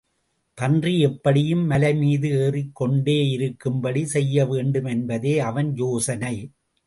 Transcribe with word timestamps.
பன்றி 0.57 0.99
எப்படியும் 0.99 1.65
மலைமீது 1.71 2.29
ஏறிக் 2.45 2.71
கொண்டேயிருக்கும்படி 2.79 4.03
செய்ய 4.05 4.45
வேண்டும் 4.45 4.85
என்பதே 4.85 5.39
அவன் 5.49 5.75
யோசனை. 5.75 6.35